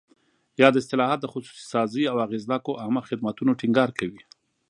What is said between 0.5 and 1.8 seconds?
یاد اصلاحات د خصوصي